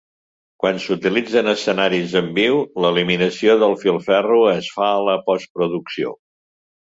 Quan 0.61 0.77
s'utilitzen 0.83 1.49
escenaris 1.51 2.15
en 2.21 2.31
viu, 2.37 2.57
l'eliminació 2.85 3.57
del 3.65 3.77
filferro 3.83 4.41
es 4.53 4.71
fa 4.77 4.87
a 4.95 5.07
la 5.11 5.15
postproducció. 5.29 6.15